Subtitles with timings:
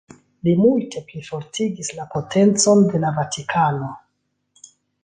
[0.47, 3.93] Li multe plifortigis la potencon de la Vatikano.